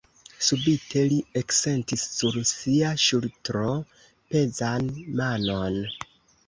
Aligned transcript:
Subite 0.45 1.03
li 1.11 1.19
eksentis 1.41 2.07
sur 2.15 2.39
sia 2.53 2.95
ŝultro 3.05 3.69
pezan 4.09 4.93
manon. 5.23 5.81